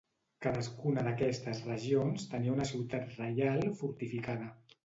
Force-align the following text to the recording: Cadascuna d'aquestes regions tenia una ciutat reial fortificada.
Cadascuna 0.45 1.03
d'aquestes 1.07 1.61
regions 1.67 2.25
tenia 2.33 2.57
una 2.57 2.67
ciutat 2.73 3.15
reial 3.21 3.65
fortificada. 3.83 4.53